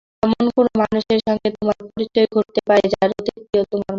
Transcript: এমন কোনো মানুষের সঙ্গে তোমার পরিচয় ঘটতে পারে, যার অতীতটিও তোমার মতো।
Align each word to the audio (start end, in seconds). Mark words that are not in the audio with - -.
এমন 0.23 0.45
কোনো 0.57 0.69
মানুষের 0.81 1.19
সঙ্গে 1.27 1.49
তোমার 1.57 1.77
পরিচয় 1.87 2.27
ঘটতে 2.35 2.59
পারে, 2.67 2.83
যার 2.93 3.09
অতীতটিও 3.11 3.63
তোমার 3.63 3.79
মতো। 3.79 3.89